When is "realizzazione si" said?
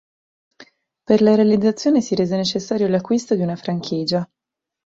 1.35-2.15